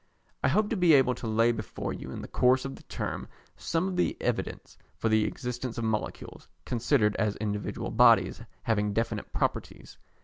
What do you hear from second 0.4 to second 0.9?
I hope to